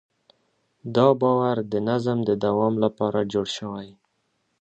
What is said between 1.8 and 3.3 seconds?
نظم د دوام لپاره